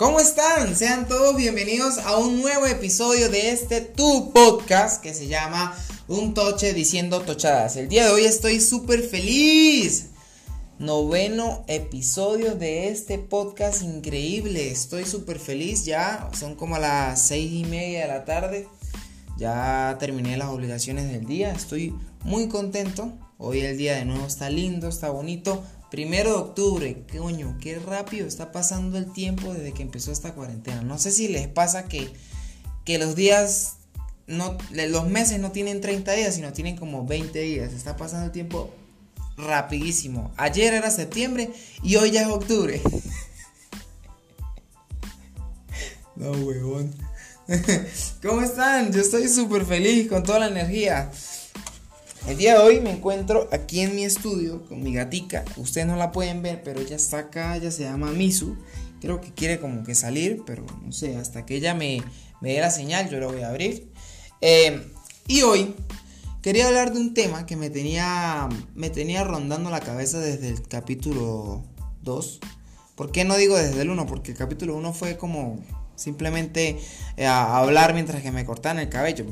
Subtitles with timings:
[0.00, 0.74] ¿Cómo están?
[0.76, 5.76] Sean todos bienvenidos a un nuevo episodio de este tu podcast que se llama
[6.08, 7.76] Un Toche diciendo tochadas.
[7.76, 10.06] El día de hoy estoy súper feliz.
[10.78, 14.70] Noveno episodio de este podcast increíble.
[14.70, 16.30] Estoy súper feliz ya.
[16.32, 18.68] Son como las seis y media de la tarde.
[19.36, 21.52] Ya terminé las obligaciones del día.
[21.52, 21.94] Estoy
[22.24, 23.12] muy contento.
[23.36, 25.62] Hoy el día de nuevo está lindo, está bonito.
[25.90, 30.82] Primero de octubre, coño, qué rápido está pasando el tiempo desde que empezó esta cuarentena.
[30.82, 32.12] No sé si les pasa que,
[32.84, 33.78] que los días,
[34.28, 37.72] no, los meses no tienen 30 días, sino tienen como 20 días.
[37.72, 38.72] Está pasando el tiempo
[39.36, 40.32] rapidísimo.
[40.36, 41.50] Ayer era septiembre
[41.82, 42.80] y hoy ya es octubre.
[46.14, 46.94] no, huevón.
[48.22, 48.92] ¿Cómo están?
[48.92, 51.10] Yo estoy súper feliz con toda la energía.
[52.26, 55.44] El día de hoy me encuentro aquí en mi estudio con mi gatica.
[55.56, 58.56] Ustedes no la pueden ver, pero ella está acá, ella se llama Misu.
[59.00, 62.02] Creo que quiere como que salir, pero no sé, hasta que ella me,
[62.42, 63.90] dé la señal, yo la voy a abrir.
[64.42, 64.92] Eh,
[65.26, 65.74] y hoy
[66.42, 70.62] quería hablar de un tema que me tenía, me tenía rondando la cabeza desde el
[70.68, 71.64] capítulo
[72.02, 72.40] 2.
[72.96, 74.06] ¿Por qué no digo desde el 1?
[74.06, 75.58] Porque el capítulo 1 fue como
[75.96, 76.78] simplemente
[77.16, 79.24] eh, hablar mientras que me cortaban el cabello.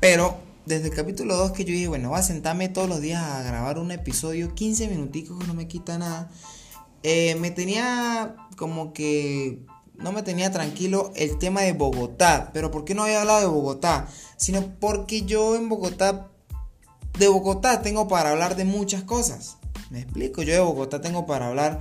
[0.00, 3.22] Pero desde el capítulo 2 que yo dije, bueno, voy a sentarme todos los días
[3.22, 6.30] a grabar un episodio, 15 minuticos que no me quita nada.
[7.02, 12.50] Eh, me tenía como que no me tenía tranquilo el tema de Bogotá.
[12.52, 14.08] Pero ¿por qué no había hablado de Bogotá?
[14.36, 16.30] Sino porque yo en Bogotá,
[17.18, 19.58] de Bogotá tengo para hablar de muchas cosas.
[19.90, 21.80] Me explico, yo de Bogotá tengo para hablar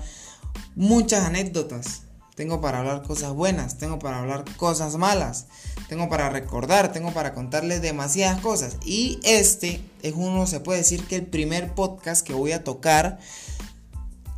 [0.76, 2.03] muchas anécdotas.
[2.36, 5.46] Tengo para hablar cosas buenas, tengo para hablar cosas malas,
[5.88, 8.78] tengo para recordar, tengo para contarles demasiadas cosas.
[8.84, 13.20] Y este es uno, se puede decir que el primer podcast que voy a tocar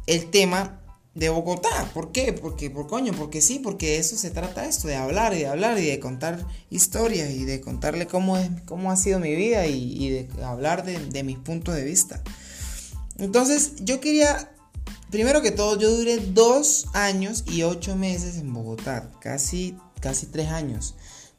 [0.08, 0.82] el tema
[1.14, 1.90] de Bogotá.
[1.94, 2.34] ¿Por qué?
[2.34, 5.80] Porque, por coño, porque sí, porque eso se trata esto, de hablar y de hablar
[5.80, 10.10] y de contar historias y de contarle cómo, es, cómo ha sido mi vida y,
[10.10, 12.22] de hablar de, de mis puntos de vista.
[13.18, 14.52] Entonces, yo quería
[15.12, 20.50] Primero que todo, yo duré dos años y ocho meses en Bogotá, casi, casi tres
[20.50, 20.96] años.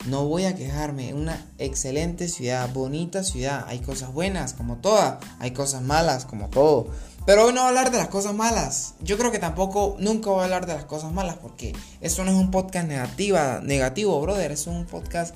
[0.07, 3.65] No voy a quejarme, una excelente ciudad, bonita ciudad.
[3.67, 6.89] Hay cosas buenas, como toda, hay cosas malas, como todo.
[7.27, 8.95] Pero hoy no voy a hablar de las cosas malas.
[9.01, 12.31] Yo creo que tampoco, nunca voy a hablar de las cosas malas, porque esto no
[12.31, 14.53] es un podcast negativa, negativo, brother.
[14.53, 15.35] Es un podcast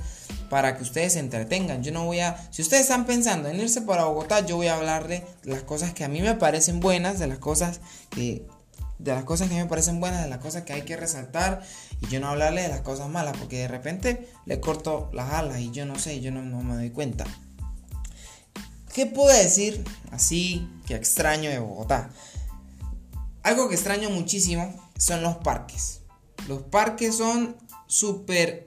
[0.48, 1.82] para que ustedes se entretengan.
[1.82, 2.36] Yo no voy a.
[2.52, 5.92] Si ustedes están pensando en irse para Bogotá, yo voy a hablar de las cosas
[5.92, 7.80] que a mí me parecen buenas, de las cosas
[8.10, 8.46] que.
[9.00, 11.60] De las cosas que me parecen buenas, de las cosas que hay que resaltar.
[12.00, 15.58] Y yo no hablarle de las cosas malas, porque de repente le corto las alas
[15.58, 17.24] y yo no sé, yo no, no me doy cuenta.
[18.92, 22.10] ¿Qué puedo decir así que extraño de Bogotá?
[23.42, 26.00] Algo que extraño muchísimo son los parques.
[26.48, 27.56] Los parques son
[27.86, 28.66] súper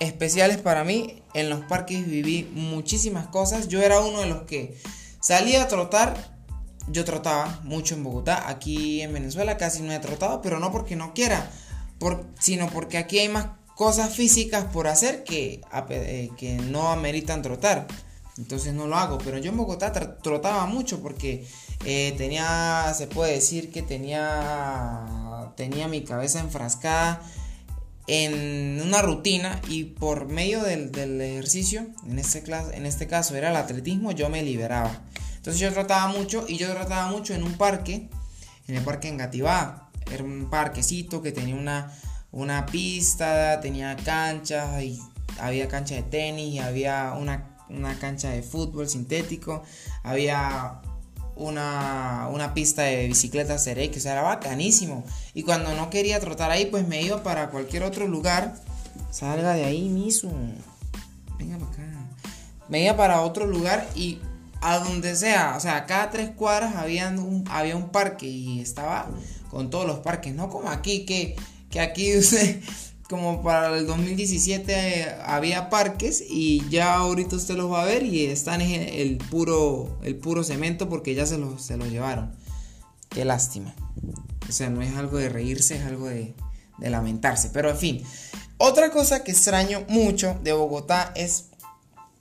[0.00, 1.22] especiales para mí.
[1.34, 3.68] En los parques viví muchísimas cosas.
[3.68, 4.76] Yo era uno de los que
[5.20, 6.34] salía a trotar.
[6.88, 8.48] Yo trotaba mucho en Bogotá.
[8.48, 11.50] Aquí en Venezuela casi no he trotado, pero no porque no quiera,
[12.40, 15.60] sino porque aquí hay más cosas físicas por hacer que,
[15.90, 17.86] eh, que no ameritan trotar.
[18.38, 19.18] Entonces no lo hago.
[19.18, 21.46] Pero yo en Bogotá trotaba mucho porque
[21.84, 27.22] eh, tenía, se puede decir que tenía, tenía mi cabeza enfrascada
[28.06, 32.42] en una rutina y por medio del, ejercicio, en este,
[32.74, 35.02] en este caso era el atletismo, yo me liberaba.
[35.36, 38.08] Entonces yo trataba mucho y yo trataba mucho en un parque,
[38.68, 39.90] en el parque en Gativá.
[40.10, 41.92] Era un parquecito que tenía una,
[42.30, 45.00] una pista, tenía canchas y
[45.40, 49.62] había cancha de tenis y había una, una cancha de fútbol sintético,
[50.02, 50.80] había
[51.36, 55.04] una, una pista de bicicleta que era bacanísimo.
[55.34, 58.54] Y cuando no quería trotar ahí, pues me iba para cualquier otro lugar.
[59.10, 60.30] Salga de ahí, Misu.
[61.38, 61.82] Venga para acá.
[62.68, 64.20] Me iba para otro lugar y
[64.60, 69.10] a donde sea, o sea, cada tres cuadras había un, había un parque y estaba
[69.50, 71.36] con todos los parques, no como aquí, que,
[71.68, 72.62] que aquí usted,
[73.08, 78.24] como para el 2017 había parques y ya ahorita usted los va a ver y
[78.26, 82.34] están en el puro, el puro cemento porque ya se los, se los llevaron.
[83.10, 83.74] Qué lástima.
[84.48, 86.34] O sea, no es algo de reírse, es algo de,
[86.78, 87.50] de lamentarse.
[87.52, 88.02] Pero en fin,
[88.56, 91.46] otra cosa que extraño mucho de Bogotá es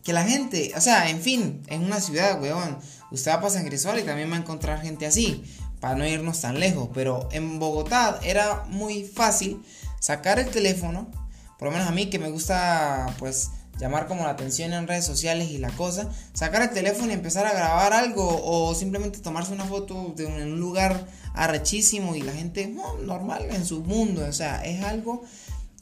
[0.03, 2.77] que la gente, o sea, en fin, en una ciudad, weón,
[3.11, 5.43] usted va para San Cristóbal y también va a encontrar gente así,
[5.79, 6.89] para no irnos tan lejos.
[6.93, 9.63] Pero en Bogotá era muy fácil
[10.03, 11.09] sacar el teléfono,
[11.57, 15.05] por lo menos a mí que me gusta pues llamar como la atención en redes
[15.05, 19.53] sociales y la cosa, sacar el teléfono y empezar a grabar algo o simplemente tomarse
[19.53, 24.61] una foto de un, lugar arrechísimo y la gente normal en su mundo, o sea,
[24.65, 25.23] es algo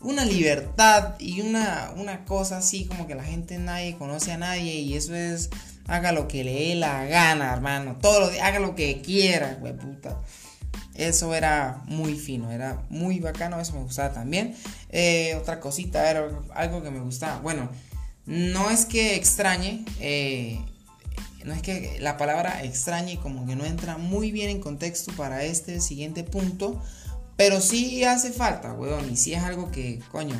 [0.01, 4.75] una libertad y una, una cosa así como que la gente nadie conoce a nadie
[4.75, 5.49] y eso es
[5.87, 9.75] haga lo que le dé la gana, hermano, todo lo haga lo que quiera, güey,
[9.75, 10.21] puta.
[10.95, 14.55] Eso era muy fino, era muy bacano, eso me gustaba también.
[14.89, 17.39] Eh, otra cosita, era algo que me gustaba.
[17.39, 17.69] Bueno,
[18.25, 20.59] no es que extrañe, eh,
[21.43, 25.43] no es que la palabra extrañe como que no entra muy bien en contexto para
[25.43, 26.81] este siguiente punto,
[27.35, 30.35] pero sí hace falta, weón, y sí es algo que, coño,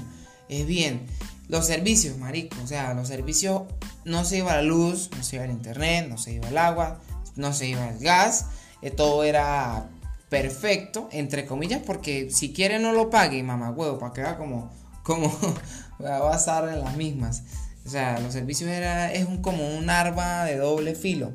[0.50, 1.08] es bien.
[1.48, 3.64] Los servicios, marico, o sea, los servicios
[4.06, 7.02] no se iba la luz, no se iba el internet, no se iba el agua,
[7.36, 8.46] no se iba el gas,
[8.82, 9.90] eh, todo era
[10.32, 14.72] perfecto, entre comillas, porque si quiere no lo pague, mamá huevo, para que vea como,
[15.04, 15.30] como
[16.02, 17.44] va a estar en las mismas.
[17.86, 21.34] O sea, los servicios era, es un, como un arma de doble filo,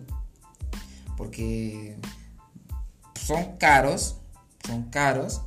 [1.18, 1.98] porque
[3.20, 4.16] son caros,
[4.66, 5.42] son caros,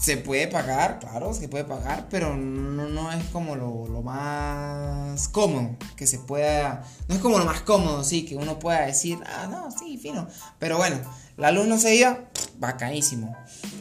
[0.00, 5.28] se puede pagar, claro, se puede pagar, pero no, no es como lo, lo, más
[5.28, 6.84] cómodo que se pueda.
[7.08, 10.26] No es como lo más cómodo, sí, que uno pueda decir, ah, no, sí, fino.
[10.58, 10.96] Pero bueno,
[11.40, 12.20] la luz no se iba,
[12.58, 13.36] bacanísimo.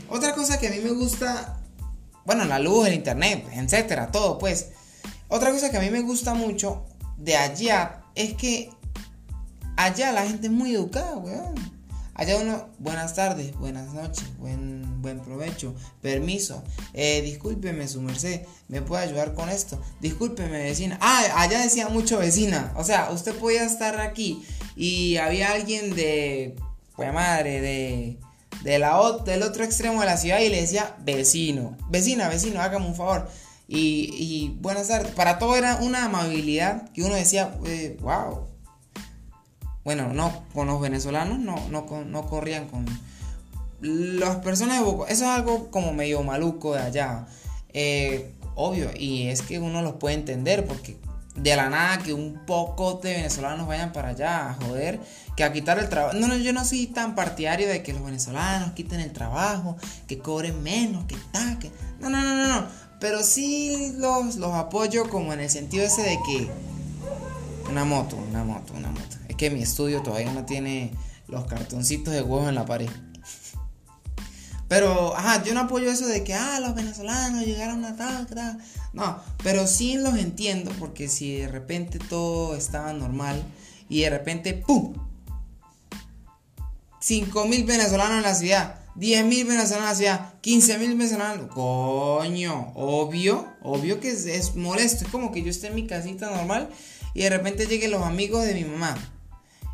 [0.09, 1.59] Otra cosa que a mí me gusta,
[2.25, 4.69] bueno, la luz, el internet, etcétera, todo, pues.
[5.27, 6.85] Otra cosa que a mí me gusta mucho
[7.17, 8.71] de allá es que
[9.75, 11.53] allá la gente es muy educada, weón.
[12.15, 16.63] Allá uno, buenas tardes, buenas noches, buen, buen provecho, permiso,
[16.94, 20.97] eh, discúlpeme su merced, me puede ayudar con esto, discúlpeme vecina.
[21.01, 24.44] Ah, allá decía mucho vecina, o sea, usted podía estar aquí
[24.75, 26.57] y había alguien de,
[26.99, 28.17] pues madre, de,
[28.61, 32.87] de la, del otro extremo de la ciudad y le decía vecino, vecina, vecino, hágame
[32.87, 33.29] un favor.
[33.69, 38.47] Y, y buenas tardes, para todo era una amabilidad que uno decía, eh, wow,
[39.85, 42.85] bueno, no con los venezolanos, no, no, no corrían con
[43.79, 45.13] las personas de Bogotá.
[45.13, 47.27] Eso es algo como medio maluco de allá.
[47.71, 50.97] Eh, obvio, y es que uno los puede entender porque
[51.35, 54.99] de la nada que un poco de venezolanos vayan para allá a joder,
[55.35, 56.17] que a quitar el trabajo.
[56.17, 59.77] No, no, yo no soy tan partidario de que los venezolanos quiten el trabajo,
[60.07, 61.57] que cobren menos, que tal,
[61.99, 62.67] No, no, no, no, no.
[62.99, 66.49] Pero sí los, los apoyo como en el sentido ese de que...
[67.69, 70.91] Una moto, una moto, una moto que mi estudio todavía no tiene
[71.29, 72.89] los cartoncitos de huevo en la pared.
[74.69, 78.60] Pero, ajá, yo no apoyo eso de que, ah, los venezolanos llegaron a tal, tal.
[78.94, 83.44] No, pero sí los entiendo porque si de repente todo estaba normal
[83.89, 84.94] y de repente, ¡pum!
[87.01, 91.48] 5 mil venezolanos en la ciudad, 10 mil venezolanos en la ciudad, 15 mil venezolanos.
[91.51, 95.06] Coño, obvio, obvio que es, es molesto.
[95.06, 96.69] Es como que yo esté en mi casita normal
[97.16, 98.95] y de repente lleguen los amigos de mi mamá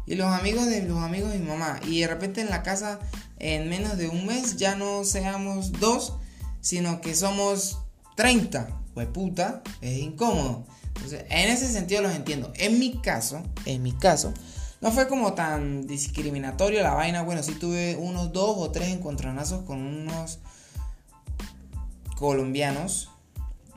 [0.07, 1.79] y los amigos de los amigos de mi mamá.
[1.87, 2.99] Y de repente en la casa,
[3.39, 6.13] en menos de un mes, ya no seamos dos,
[6.61, 7.79] sino que somos
[8.15, 8.67] 30.
[8.93, 10.65] Pues puta, es incómodo.
[10.95, 12.53] Entonces, en ese sentido los entiendo.
[12.55, 14.33] En mi caso, en mi caso,
[14.79, 17.23] no fue como tan discriminatorio la vaina.
[17.23, 20.39] Bueno, sí tuve unos dos o tres encontronazos con unos
[22.17, 23.09] colombianos.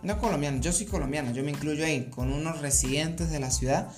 [0.03, 3.89] No colombianos, yo soy colombiano, yo me incluyo ahí, con unos residentes de la ciudad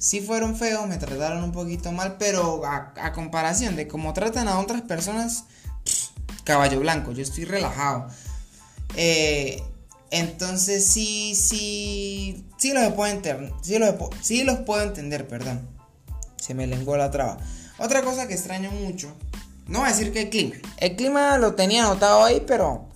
[0.00, 4.58] sí fueron feos, me trataron un poquito mal, pero a, comparación de cómo tratan a
[4.58, 5.44] otras personas,
[6.42, 8.08] caballo blanco, yo estoy relajado.
[8.96, 9.62] Eh,
[10.10, 15.68] entonces sí, sí, sí los puedo entender, sí los, sí los puedo entender, perdón.
[16.36, 17.36] Se me lenguó la traba.
[17.78, 19.14] Otra cosa que extraño mucho,
[19.66, 20.56] no voy a decir que el clima.
[20.78, 22.88] El clima lo tenía anotado ahí, pero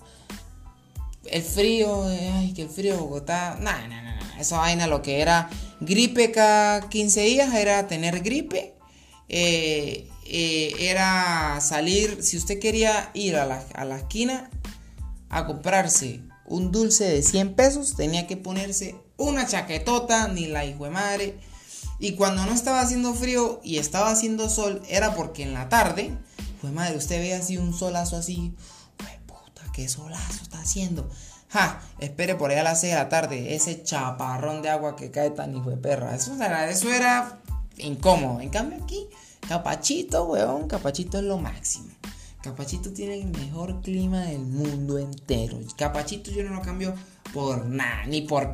[1.25, 4.39] el frío, ay, que el frío de Bogotá, nada, nada, nada.
[4.39, 5.49] Esa vaina lo que era
[5.85, 8.75] Gripe cada 15 días era tener gripe.
[9.29, 14.49] Eh, eh, era salir, si usted quería ir a la, esquina
[15.29, 20.85] a comprarse un dulce de 100 pesos, tenía que ponerse una chaquetota, ni la hijo
[20.85, 21.39] de madre.
[21.99, 26.11] Y cuando no estaba haciendo frío y estaba haciendo sol, era porque en la tarde,
[26.59, 28.53] pues madre, usted ve así un solazo así,
[29.27, 31.09] puta, qué solazo está haciendo.
[31.55, 33.55] Ja, espere por ahí a las 6 de la tarde.
[33.55, 36.13] Ese chaparrón de agua que cae tan hijo de perra.
[36.13, 37.39] Eso era, eso era
[37.77, 38.41] incómodo.
[38.41, 39.07] En cambio aquí,
[39.47, 41.87] Capachito, weón, Capachito es lo máximo.
[42.43, 45.57] Capachito tiene el mejor clima del mundo entero.
[45.77, 46.93] Capachito yo no lo cambio
[47.33, 48.53] por nada, ni por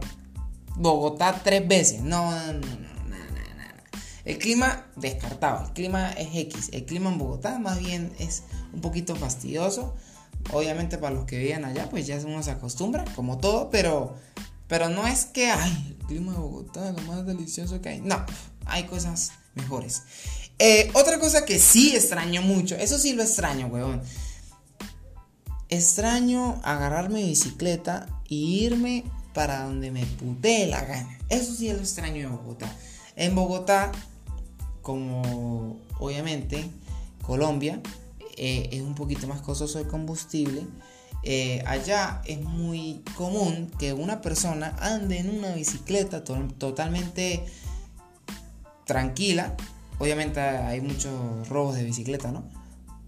[0.76, 2.02] Bogotá tres veces.
[2.02, 3.84] No, no, no, no, nada, nada.
[4.26, 6.70] El clima descartado, el clima es X.
[6.72, 9.96] El clima en Bogotá más bien es un poquito fastidioso.
[10.52, 14.16] Obviamente para los que viven allá, pues ya uno se acostumbra, como todo, pero,
[14.68, 18.02] Pero no es que, ay, el clima de Bogotá es lo más delicioso que hay.
[18.02, 18.26] No,
[18.66, 20.04] hay cosas mejores.
[20.60, 24.02] Eh, otra cosa que sí extraño mucho, eso sí lo extraño, weón.
[25.68, 31.18] Extraño agarrar mi bicicleta e irme para donde me putee la gana.
[31.30, 32.74] Eso sí lo extraño de Bogotá.
[33.16, 33.92] En Bogotá,
[34.82, 36.70] como obviamente
[37.22, 37.82] Colombia,
[38.38, 40.66] eh, es un poquito más costoso el combustible.
[41.24, 47.46] Eh, allá es muy común que una persona ande en una bicicleta totalmente
[48.86, 49.56] tranquila.
[50.00, 52.44] Obviamente hay muchos robos de bicicleta, ¿no?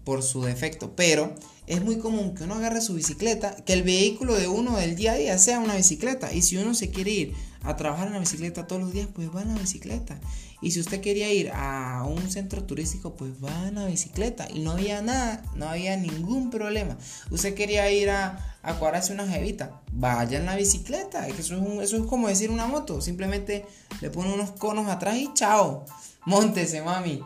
[0.04, 1.34] Por su defecto, pero
[1.66, 5.12] es muy común que uno agarre su bicicleta, que el vehículo de uno del día
[5.12, 6.32] a día sea una bicicleta.
[6.32, 9.34] Y si uno se quiere ir a trabajar en la bicicleta todos los días, pues
[9.34, 10.18] va en la bicicleta.
[10.60, 14.46] Y si usted quería ir a un centro turístico, pues va en la bicicleta.
[14.52, 16.96] Y no había nada, no había ningún problema.
[17.30, 21.26] Usted quería ir a, a una jevita, vaya en la bicicleta.
[21.28, 23.00] Eso es, eso es como decir una moto.
[23.00, 23.66] Simplemente
[24.00, 25.84] le pone unos conos atrás y chao.
[26.24, 27.22] Móntese, mami.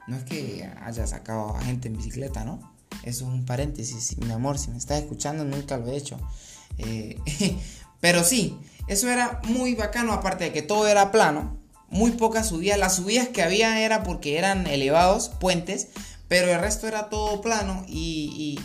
[0.09, 2.59] No es que haya sacado a gente en bicicleta, ¿no?
[3.05, 6.19] Eso es un paréntesis, mi amor, si me estás escuchando, nunca lo he hecho.
[6.79, 7.19] Eh,
[8.03, 11.57] pero sí, eso era muy bacano, aparte de que todo era plano,
[11.89, 12.77] muy pocas subidas.
[12.77, 15.87] Las subidas que había era porque eran elevados, puentes,
[16.27, 18.59] pero el resto era todo plano y,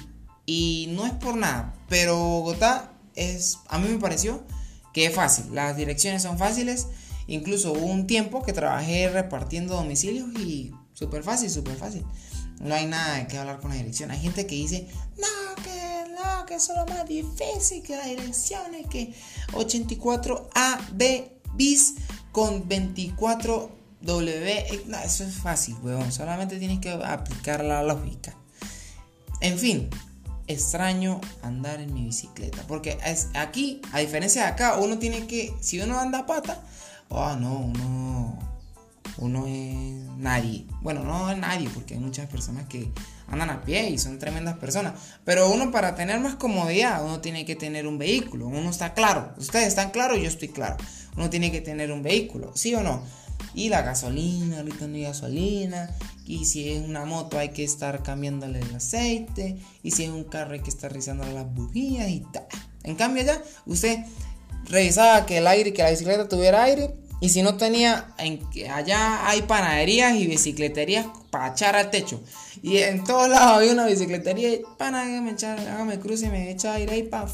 [0.48, 1.76] y, no es por nada.
[1.88, 4.44] Pero Bogotá es, a mí me pareció
[4.92, 6.88] que es fácil, las direcciones son fáciles.
[7.28, 12.04] Incluso hubo un tiempo que trabajé repartiendo domicilios y súper fácil, súper fácil.
[12.60, 14.10] No hay nada de qué hablar con la dirección.
[14.10, 15.87] Hay gente que dice, no, que
[16.18, 19.14] no, que es lo más difícil que la dirección es que
[19.54, 21.96] 84AB bis
[22.32, 24.86] con 24W.
[24.86, 26.12] No, eso es fácil, weón.
[26.12, 28.36] Solamente tienes que aplicar la lógica.
[29.42, 29.90] En fin,
[30.48, 32.64] extraño andar en mi bicicleta.
[32.68, 36.64] Porque es, aquí, a diferencia de acá, uno tiene que, si uno anda a pata,
[37.10, 38.47] oh no, uno
[39.20, 40.66] uno es nadie.
[40.82, 42.92] Bueno, no es nadie, porque hay muchas personas que
[43.28, 44.94] andan a pie y son tremendas personas.
[45.24, 48.48] Pero uno para tener más comodidad, uno tiene que tener un vehículo.
[48.48, 49.34] Uno está claro.
[49.38, 50.78] Ustedes están claros, yo estoy claro.
[51.16, 53.04] Uno tiene que tener un vehículo, ¿sí o no?
[53.54, 55.90] Y la gasolina, ahorita no hay gasolina.
[56.26, 59.58] Y si es una moto hay que estar cambiándole el aceite.
[59.84, 62.46] Y si es un carro hay que estar revisando las bujías y tal.
[62.84, 64.00] En cambio ya, usted
[64.66, 68.40] revisaba que el aire, que la bicicleta tuviera aire y si no tenía, en,
[68.72, 72.22] allá hay panaderías y bicicleterías para echar al techo.
[72.62, 76.52] Y en todos lados había una bicicletería y pana, hágame, echar, hágame cruce y me
[76.52, 77.28] echa aire ahí pa.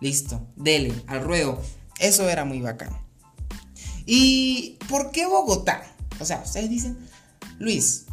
[0.00, 1.62] Listo, dele, al ruedo.
[2.00, 2.98] Eso era muy bacano.
[4.06, 5.82] ¿Y por qué Bogotá?
[6.18, 6.98] O sea, ustedes dicen,
[7.58, 8.06] Luis,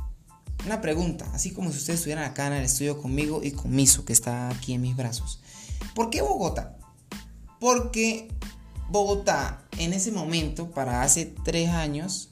[0.66, 4.06] una pregunta, así como si ustedes estuvieran acá en el estudio conmigo y con Miso,
[4.06, 5.40] que está aquí en mis brazos.
[5.96, 6.78] ¿Por qué Bogotá?
[7.60, 8.28] Porque
[8.90, 12.30] Bogotá, en ese momento, para hace tres años,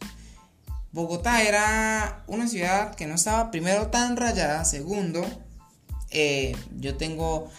[0.92, 5.26] Bogotá era una ciudad que no estaba primero tan rayada, segundo,
[6.12, 7.50] eh, yo tengo,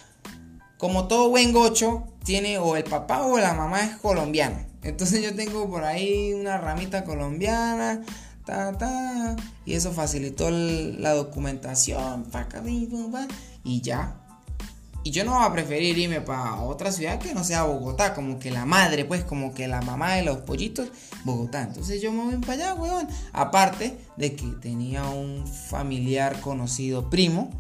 [0.78, 4.66] como todo buen gocho, tiene o el papá o la mamá es colombiana.
[4.82, 8.02] Entonces yo tengo por ahí una ramita colombiana,
[8.44, 9.34] ta, ta,
[9.64, 12.26] y eso facilitó la documentación,
[13.64, 14.24] y ya,
[15.04, 18.38] y yo no voy a preferir irme para otra ciudad que no sea Bogotá, como
[18.38, 20.88] que la madre, pues, como que la mamá de los pollitos,
[21.25, 21.62] Bogotá.
[21.62, 23.06] Entonces yo me voy para allá, weón.
[23.34, 27.50] Aparte de que tenía un familiar conocido primo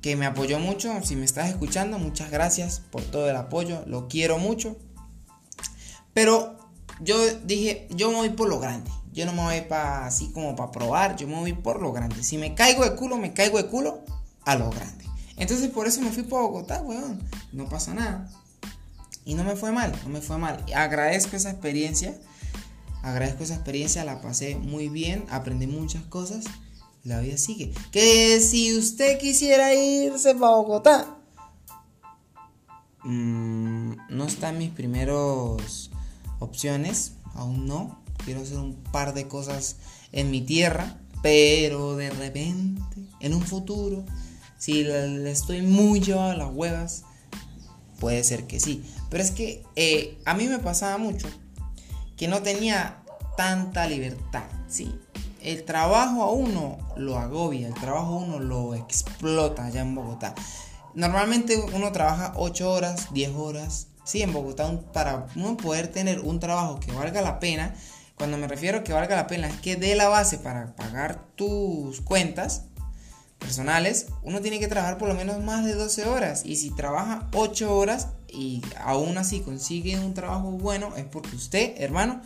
[0.00, 0.92] que me apoyó mucho.
[1.02, 4.76] Si me estás escuchando, muchas gracias por todo el apoyo, lo quiero mucho.
[6.14, 6.56] Pero
[7.00, 8.88] yo dije, yo me voy por lo grande.
[9.12, 12.22] Yo no me voy para así como para probar, yo me voy por lo grande.
[12.22, 14.04] Si me caigo de culo, me caigo de culo
[14.44, 15.05] a lo grande.
[15.36, 17.20] Entonces por eso me fui para Bogotá, weón.
[17.52, 18.30] No pasa nada.
[19.24, 20.64] Y no me fue mal, no me fue mal.
[20.74, 22.16] Agradezco esa experiencia.
[23.02, 26.44] Agradezco esa experiencia, la pasé muy bien, aprendí muchas cosas.
[27.04, 27.72] La vida sigue.
[27.92, 31.18] Que si usted quisiera irse para Bogotá,
[33.04, 35.90] mm, no está en mis primeros
[36.40, 38.02] opciones, aún no.
[38.24, 39.76] Quiero hacer un par de cosas
[40.10, 44.04] en mi tierra, pero de repente, en un futuro,
[44.58, 47.04] si le estoy muy yo a las huevas,
[48.00, 48.84] puede ser que sí.
[49.10, 51.28] Pero es que eh, a mí me pasaba mucho
[52.16, 53.02] que no tenía
[53.36, 54.98] tanta libertad, ¿sí?
[55.42, 60.34] El trabajo a uno lo agobia, el trabajo a uno lo explota allá en Bogotá.
[60.94, 66.40] Normalmente uno trabaja 8 horas, 10 horas, sí, en Bogotá, para uno poder tener un
[66.40, 67.74] trabajo que valga la pena,
[68.16, 71.22] cuando me refiero a que valga la pena, es que dé la base para pagar
[71.36, 72.62] tus cuentas,
[73.38, 76.42] personales, uno tiene que trabajar por lo menos más de 12 horas.
[76.44, 81.74] Y si trabaja 8 horas y aún así consigue un trabajo bueno, es porque usted,
[81.78, 82.22] hermano,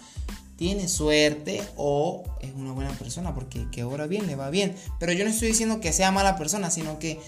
[0.57, 4.76] tiene suerte o es una buena persona porque que obra bien, le va bien.
[4.99, 7.19] Pero yo no estoy diciendo que sea mala persona, sino que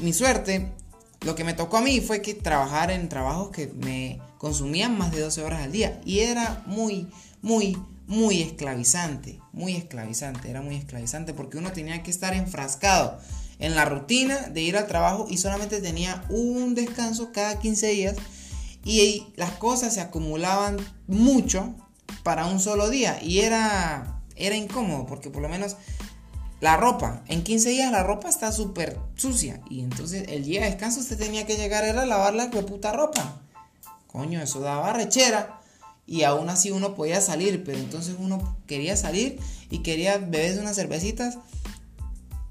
[0.00, 0.72] mi suerte,
[1.20, 5.12] lo que me tocó a mí fue que trabajar en trabajos que me consumían más
[5.12, 6.00] de 12 horas al día.
[6.06, 7.08] Y era muy,
[7.42, 7.76] muy,
[8.10, 13.20] muy esclavizante, muy esclavizante, era muy esclavizante porque uno tenía que estar enfrascado
[13.60, 18.16] en la rutina de ir al trabajo y solamente tenía un descanso cada 15 días
[18.84, 20.76] y las cosas se acumulaban
[21.06, 21.72] mucho
[22.24, 25.76] para un solo día y era, era incómodo porque por lo menos
[26.60, 30.70] la ropa, en 15 días la ropa está súper sucia y entonces el día de
[30.70, 33.40] descanso usted tenía que llegar a lavar la puta ropa.
[34.08, 35.59] Coño, eso daba rechera
[36.06, 39.38] y aún así uno podía salir, pero entonces uno quería salir
[39.70, 41.38] y quería beberse unas cervecitas.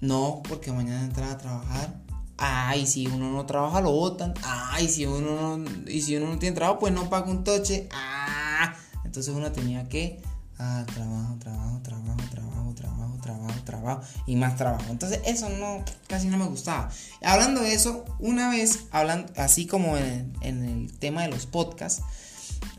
[0.01, 1.99] No, porque mañana entraba a trabajar.
[2.37, 4.33] Ay, si uno no trabaja lo botan.
[4.43, 7.89] Ay, si uno no, y si uno no tiene trabajo, pues no paga un toche.
[7.91, 10.21] Ah, entonces uno tenía que
[10.57, 14.85] ah, trabajo, trabajo, trabajo, trabajo, trabajo, trabajo, trabajo y más trabajo.
[14.89, 16.89] Entonces eso no, casi no me gustaba.
[17.21, 22.03] Hablando de eso, una vez, hablando, así como en, en el tema de los podcasts,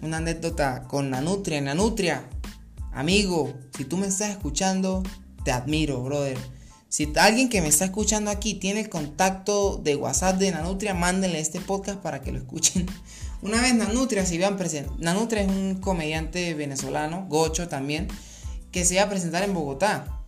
[0.03, 1.61] una anécdota con Nanutria.
[1.61, 2.25] Nanutria,
[2.93, 5.03] amigo, si tú me estás escuchando,
[5.45, 6.39] te admiro, brother.
[6.89, 11.39] Si alguien que me está escuchando aquí tiene el contacto de WhatsApp de Nanutria, mándenle
[11.39, 12.87] este podcast para que lo escuchen.
[13.43, 14.99] Una vez Nanutria se iba a presentar.
[14.99, 18.09] Nanutria es un comediante venezolano, gocho también,
[18.73, 20.21] que se iba a presentar en Bogotá.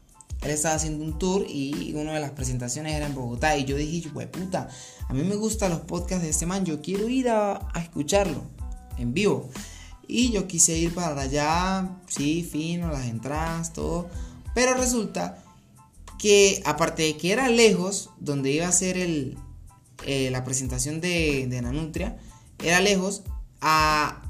[0.42, 3.56] Él estaba haciendo un tour y una de las presentaciones era en Bogotá.
[3.56, 4.68] Y yo dije, puta,
[5.08, 8.44] a mí me gustan los podcasts de este man, yo quiero ir a, a escucharlo
[8.98, 9.50] en vivo.
[10.06, 14.08] Y yo quise ir para allá, sí, fino, las entradas, todo.
[14.54, 15.42] Pero resulta
[16.18, 19.38] que aparte de que era lejos, donde iba a ser el,
[20.06, 22.18] eh, la presentación de, de Nanutria,
[22.62, 23.22] era lejos
[23.60, 24.22] a...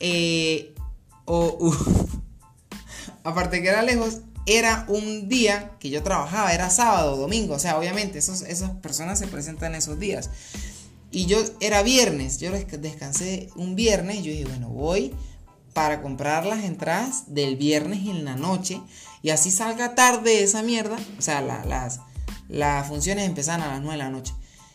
[0.00, 0.74] Eh,
[3.24, 7.78] aparte que era lejos, era un día que yo trabajaba, era sábado, domingo, o sea,
[7.78, 10.30] obviamente esos, esas personas se presentan esos días.
[11.12, 15.14] Y yo era viernes, yo descansé un viernes, yo dije, bueno, voy
[15.74, 18.80] para comprar las entradas del viernes en la noche
[19.22, 22.00] y así salga tarde esa mierda, o sea, las,
[22.48, 24.34] las funciones empezaban a las 9 de la noche.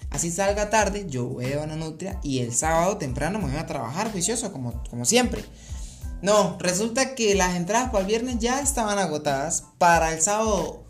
[0.10, 3.66] Así salga tarde, yo veo a la nutria y el sábado temprano me voy a
[3.66, 5.44] trabajar juicioso como, como siempre.
[6.22, 10.86] No, resulta que las entradas para el viernes ya estaban agotadas, para el sábado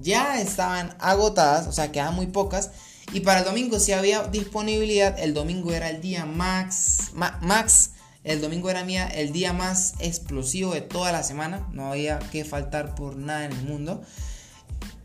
[0.00, 2.70] ya estaban agotadas, o sea, quedaban muy pocas.
[3.12, 7.90] Y para el domingo si había disponibilidad, el domingo era el día max, max,
[8.24, 12.44] el domingo era mía, el día más explosivo de toda la semana, no había que
[12.44, 14.02] faltar por nada en el mundo.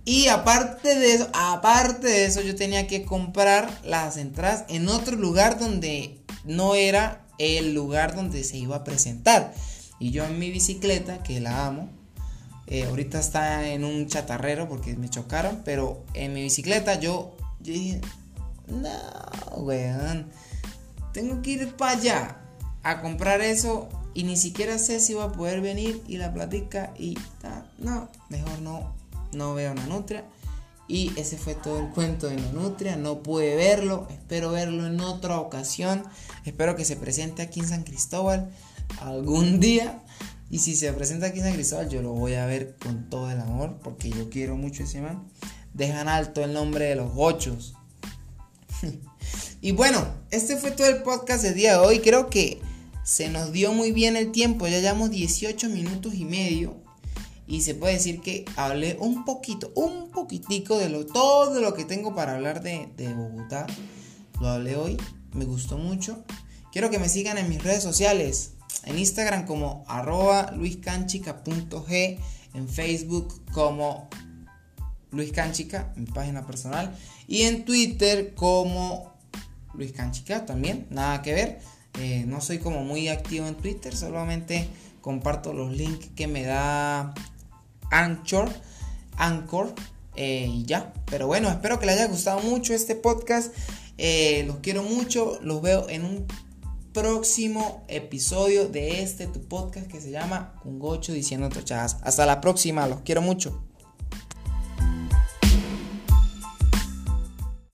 [0.04, 5.16] Y aparte de eso, aparte de eso, yo tenía que comprar las entradas en otro
[5.16, 9.54] lugar donde no era el lugar donde se iba a presentar.
[10.00, 11.90] Y yo en mi bicicleta, que la amo,
[12.66, 17.74] eh, ahorita está en un chatarrero porque me chocaron, pero en mi bicicleta yo yo
[17.74, 18.02] dije,
[18.67, 18.89] no,
[19.58, 20.28] weón.
[21.13, 22.38] Tengo que ir para allá
[22.84, 26.93] a comprar eso y ni siquiera sé si va a poder venir y la platica
[26.97, 27.17] y
[27.78, 28.95] no, mejor no,
[29.34, 30.26] no veo una nutria.
[30.88, 32.97] Y ese fue todo el cuento de la nutria.
[32.97, 34.08] No pude verlo.
[34.10, 36.04] Espero verlo en otra ocasión.
[36.43, 38.52] Espero que se presente aquí en San Cristóbal
[39.00, 40.04] algún día.
[40.50, 43.32] Y si se presenta aquí en San Cristóbal, yo lo voy a ver con todo
[43.32, 43.80] el amor.
[43.82, 45.24] Porque yo quiero mucho ese man
[45.73, 47.73] dejan alto el nombre de los ochos.
[49.62, 51.99] y bueno, este fue todo el podcast del día de hoy.
[51.99, 52.62] Creo que
[53.03, 54.67] se nos dio muy bien el tiempo.
[54.67, 56.75] Ya llevamos 18 minutos y medio.
[57.47, 61.84] Y se puede decir que hablé un poquito, un poquitico de lo, todo lo que
[61.84, 63.67] tengo para hablar de, de Bogotá.
[64.39, 64.97] Lo hablé hoy.
[65.34, 66.23] Me gustó mucho.
[66.71, 68.53] Quiero que me sigan en mis redes sociales.
[68.86, 72.19] En Instagram como arroba luiscanchica.g.
[72.53, 74.10] En Facebook como
[75.12, 76.95] Luis Canchica, mi página personal.
[77.28, 79.13] Y en Twitter como
[79.74, 81.60] Luis Canchica también, nada que ver.
[82.00, 84.67] Eh, no soy como muy activo en Twitter, solamente
[85.02, 87.13] comparto los links que me da
[87.91, 88.50] Anchor.
[89.17, 89.74] Anchor.
[90.15, 90.93] Eh, y ya.
[91.06, 93.54] Pero bueno, espero que les haya gustado mucho este podcast.
[93.97, 95.39] Eh, los quiero mucho.
[95.41, 96.28] Los veo en un
[96.93, 101.97] próximo episodio de este tu podcast que se llama Un Gocho diciendo tochadas.
[102.02, 103.63] Hasta la próxima, los quiero mucho.